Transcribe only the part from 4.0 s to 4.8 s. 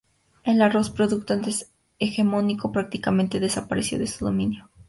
su dominio.